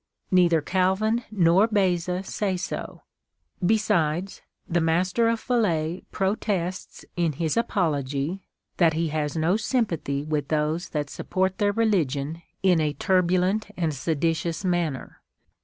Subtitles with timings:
[0.31, 3.03] Neither Calvin nor Beza say so.
[3.63, 8.41] Besides, the Master of Falais protests in his Apology,
[8.77, 13.93] that he has no sympathy with those that support their religion in a turbulent and
[13.93, 15.21] seditious manner.